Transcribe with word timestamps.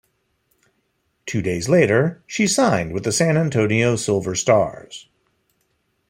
Two 1.27 1.43
days 1.43 1.69
later, 1.69 2.23
she 2.25 2.47
signed 2.47 2.91
with 2.91 3.03
the 3.03 3.11
San 3.11 3.37
Antonio 3.37 3.95
Silver 3.95 4.33
Stars. 4.33 5.07